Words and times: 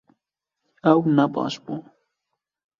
Ew 0.91 0.99
ne 1.15 1.25
baş 1.33 1.55
bû 1.63 1.75